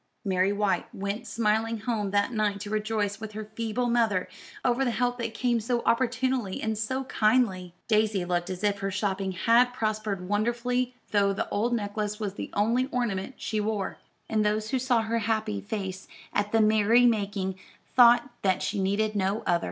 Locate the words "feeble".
3.53-3.85